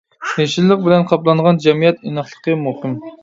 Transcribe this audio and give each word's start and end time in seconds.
يېشىللىق 0.43 0.81
بىلەن 0.87 1.05
قاپلانغان، 1.11 1.61
جەمئىيەت 1.67 2.01
ئىناقلىقى 2.09 2.57
مۇقىم. 2.65 2.97